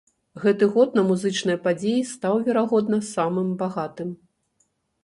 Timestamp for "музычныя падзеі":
1.09-2.01